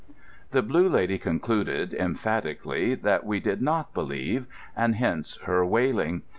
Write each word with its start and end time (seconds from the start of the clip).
The 0.49 0.63
Blue 0.63 0.89
Lady 0.89 1.19
concluded, 1.19 1.93
emphatically, 1.93 2.95
that 2.95 3.23
we 3.23 3.39
did 3.39 3.61
not 3.61 3.93
believe; 3.93 4.47
and 4.75 4.95
hence 4.95 5.37
her 5.43 5.63
wailing. 5.63 6.23